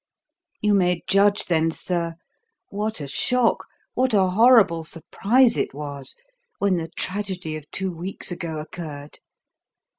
"You 0.61 0.73
may 0.73 1.03
judge, 1.05 1.45
then, 1.45 1.69
sir, 1.69 2.15
what 2.69 3.01
a 3.01 3.07
shock, 3.07 3.67
what 3.93 4.15
a 4.15 4.31
horrible 4.31 4.81
surprise 4.83 5.57
it 5.57 5.75
was 5.75 6.15
when 6.57 6.77
the 6.77 6.87
tragedy 6.89 7.55
of 7.55 7.69
two 7.69 7.91
weeks 7.91 8.31
ago 8.31 8.57
occurred. 8.57 9.19